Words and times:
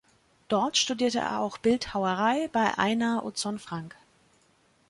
Dort 0.47 0.77
studierte 0.77 1.19
er 1.19 1.41
auch 1.41 1.59
Bildhauerei 1.59 2.49
bei 2.51 2.75
Einar 2.79 3.23
Utzon-Frank. 3.23 3.95